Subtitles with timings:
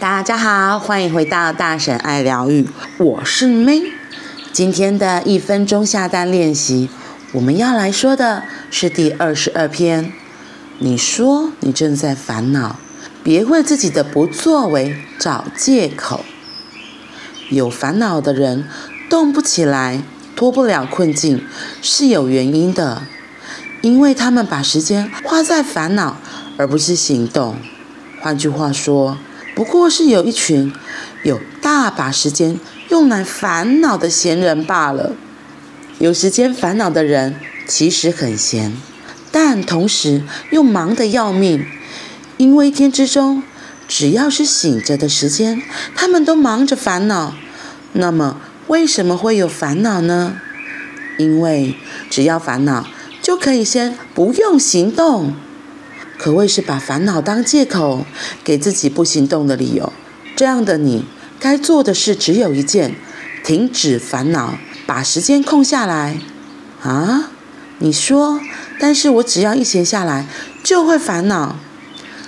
[0.00, 3.92] 大家好，欢迎回到大婶爱疗愈，我是 May。
[4.50, 6.88] 今天的一分钟下单练习，
[7.32, 10.10] 我们要来说的是第二十二篇。
[10.78, 12.76] 你说你正在烦恼，
[13.22, 16.24] 别为自己的不作为找借口。
[17.50, 18.64] 有烦恼的人
[19.10, 20.02] 动不起来，
[20.34, 21.44] 脱不了困境，
[21.82, 23.02] 是有原因的，
[23.82, 26.16] 因为他们把时间花在烦恼，
[26.56, 27.56] 而不是行动。
[28.22, 29.18] 换句话说，
[29.60, 30.72] 不过是有一群
[31.22, 35.12] 有大把时间用来烦恼的闲人罢了。
[35.98, 37.36] 有时间烦恼的人
[37.66, 38.72] 其实很闲，
[39.30, 41.66] 但同时又忙得要命，
[42.38, 43.42] 因为一天之中，
[43.86, 45.60] 只要是醒着的时间，
[45.94, 47.34] 他们都忙着烦恼。
[47.92, 50.40] 那么，为什么会有烦恼呢？
[51.18, 51.74] 因为
[52.08, 52.86] 只要烦恼，
[53.20, 55.34] 就可以先不用行动。
[56.20, 58.04] 可谓是把烦恼当借口，
[58.44, 59.90] 给自己不行动的理由。
[60.36, 61.06] 这样的你，
[61.38, 62.94] 该做的事只有一件：
[63.42, 66.18] 停止烦恼，把时间空下来。
[66.82, 67.30] 啊？
[67.78, 68.38] 你说，
[68.78, 70.26] 但是我只要一闲下来，
[70.62, 71.56] 就会烦恼。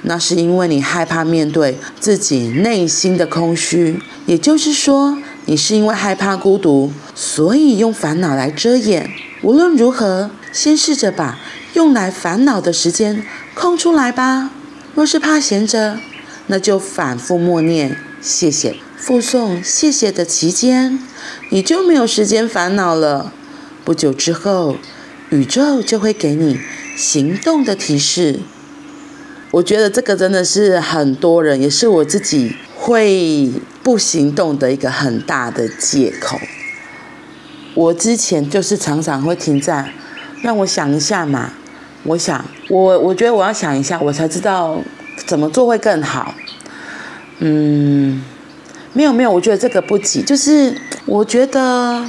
[0.00, 4.00] 那是因为你害怕面对自己内心的空虚。
[4.24, 9.10] 也就是说，你是因为害怕孤独，所以用烦恼来遮掩。
[9.42, 11.38] 无论如何，先试着把
[11.74, 14.50] 用来烦恼的时间空出来吧。
[14.94, 15.98] 若是怕闲着，
[16.46, 21.00] 那就反复默念谢谢，复诵谢谢的期间，
[21.50, 23.32] 你就没有时间烦恼了。
[23.84, 24.76] 不久之后，
[25.30, 26.60] 宇宙就会给你
[26.96, 28.40] 行动的提示。
[29.50, 33.50] 我觉得这个真的是很多人，也是我自己会
[33.82, 36.40] 不行动的一个很大的借口。
[37.74, 39.92] 我之前就是常常会停在，
[40.42, 41.52] 让我想一下嘛。
[42.04, 44.78] 我想，我我觉得我要想一下，我才知道
[45.26, 46.34] 怎么做会更好。
[47.38, 48.22] 嗯，
[48.92, 50.76] 没有没有，我觉得这个不急，就是
[51.06, 52.04] 我觉得，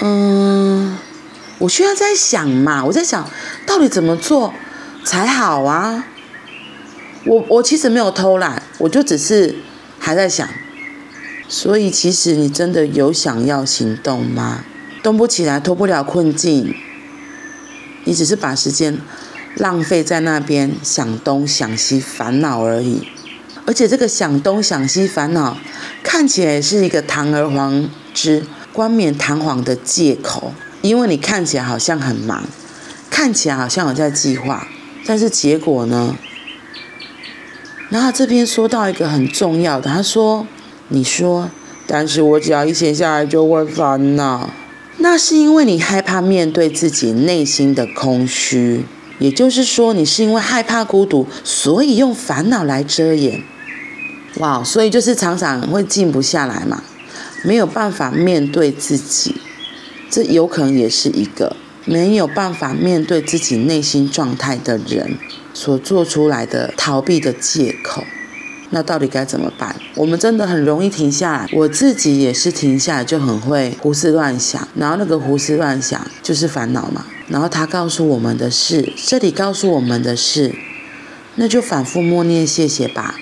[0.00, 0.96] 嗯，
[1.58, 3.28] 我需要在想嘛，我在想
[3.66, 4.54] 到底怎么做
[5.04, 6.06] 才好啊。
[7.26, 9.56] 我我其实没有偷懒，我就只是
[9.98, 10.48] 还在想。
[11.48, 14.64] 所以其实你真的有想要行动吗？
[15.02, 16.74] 动不起来，脱不了困境。
[18.04, 18.98] 你只是把时间
[19.56, 23.06] 浪费在那边想东想西烦恼而已，
[23.66, 25.56] 而且这个想东想西烦恼
[26.02, 32.44] 看起来是一个堂而皇之、冠冕堂皇的借口，因为你看起来好像很忙，
[33.10, 34.66] 看起来好像有在计划，
[35.06, 36.16] 但是结果呢？
[37.90, 40.46] 然后这边说到一个很重要的，他说
[40.88, 41.48] ：“你说，
[41.86, 44.50] 但是我只要一闲下来就会烦恼。”
[45.04, 48.86] 那是因为你害怕面对自己内心的空虚，
[49.18, 53.42] 也就是说，你是因为害怕孤独，所以用烦恼来遮掩。
[54.38, 56.82] 哇，所以就是常常会静不下来嘛，
[57.42, 59.36] 没有办法面对自己，
[60.08, 61.54] 这有可能也是一个
[61.84, 65.18] 没有办法面对自己内心状态的人
[65.52, 68.02] 所做出来的逃避的借口。
[68.74, 69.76] 那到底该怎么办？
[69.94, 77.06] 我们真的很容易停下来，我自己也是停下来就很会胡思乱想，然后那个胡思乱想就是烦恼嘛。
[77.28, 80.52] 然后他告诉我们的是，这里告诉我们的是，
[81.36, 83.14] 那就反复默念谢谢吧。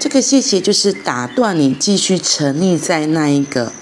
[0.00, 3.72] 这个谢谢就是打断你继续沉溺在那一个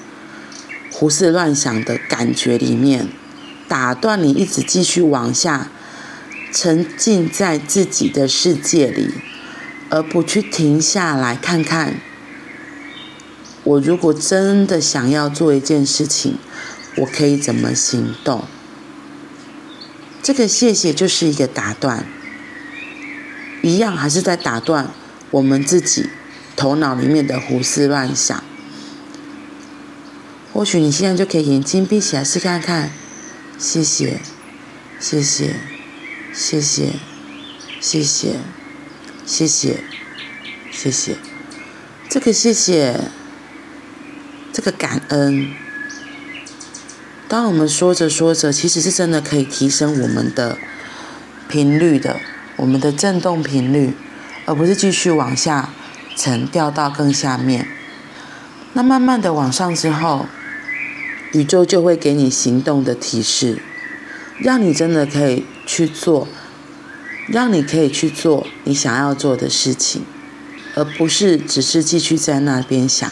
[0.93, 3.09] 胡思乱想的感觉里面，
[3.67, 5.71] 打断你一直继续往下
[6.53, 9.09] 沉浸在自己的世界里。
[9.91, 12.01] 而不去停下来看看，
[13.65, 16.39] 我如果真的想要做一件事情，
[16.97, 18.45] 我可以怎么行动？
[20.23, 22.07] 这个谢谢就是一个打断，
[23.63, 24.91] 一样还是在打断
[25.33, 26.09] 我们自己
[26.55, 28.43] 头脑里面的胡思乱想。
[30.53, 32.91] 或许你现在就可以眼睛闭起来试看看，
[33.59, 34.21] 谢谢，
[35.01, 35.57] 谢谢，
[36.33, 36.93] 谢谢，
[37.81, 38.37] 谢谢。
[39.31, 39.85] 谢谢，
[40.73, 41.17] 谢谢，
[42.09, 43.01] 这个谢谢，
[44.53, 45.53] 这个感恩。
[47.29, 50.59] 当我们说着说着，其实是真的可以提升我们的
[51.49, 52.19] 频率的，
[52.57, 53.95] 我们的振动频率，
[54.47, 55.71] 而不是继续往下
[56.17, 57.69] 沉，掉到更下面。
[58.73, 60.27] 那慢慢的往上之后，
[61.35, 63.63] 宇宙就会给你行动的提示，
[64.41, 66.27] 让你真的可以去做。
[67.31, 70.05] 让你可以去做你想要做的事情，
[70.75, 73.09] 而不是只是继续在那边想，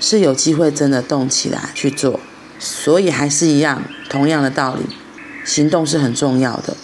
[0.00, 2.18] 是有机会真的动起来去做。
[2.58, 4.86] 所以还是一样，同样的道理，
[5.44, 6.74] 行动是很重要的。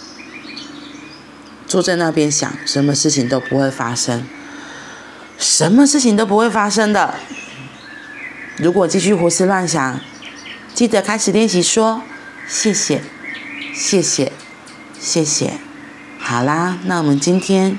[1.67, 4.23] 坐在那边想，什么事情都不会发生。
[5.39, 7.15] 什么事情都不会发生的。
[8.57, 9.99] 如果继续胡思乱想，
[10.75, 12.03] 记得开始练习说
[12.47, 13.01] 谢谢，
[13.73, 14.31] 谢谢，
[14.99, 15.72] 谢谢。
[16.25, 17.77] 好啦，那我们今天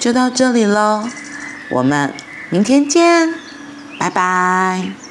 [0.00, 1.08] 就到这里喽，
[1.70, 2.12] 我们
[2.50, 3.32] 明天见，
[3.98, 5.03] 拜拜。